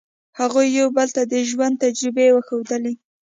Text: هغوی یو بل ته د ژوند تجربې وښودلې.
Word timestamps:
هغوی 0.39 0.67
یو 0.79 0.87
بل 0.97 1.07
ته 1.15 1.21
د 1.31 1.33
ژوند 1.49 1.75
تجربې 1.83 2.27
وښودلې. 2.31 2.93